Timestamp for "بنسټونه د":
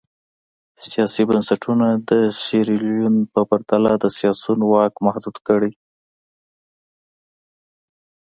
1.29-2.11